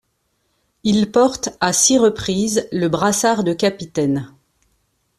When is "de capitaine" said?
3.43-4.33